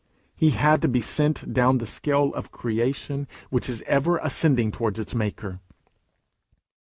He 0.35 0.49
had 0.49 0.81
to 0.81 0.87
be 0.87 0.99
sent 0.99 1.53
down 1.53 1.77
the 1.77 1.85
scale 1.85 2.33
of 2.33 2.51
creation 2.51 3.27
which 3.51 3.69
is 3.69 3.83
ever 3.85 4.17
ascending 4.17 4.71
towards 4.71 4.97
its 4.97 5.13
Maker. 5.13 5.59